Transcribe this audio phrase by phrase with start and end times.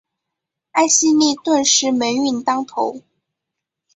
[0.71, 3.03] 艾希莉顿时霉运当头。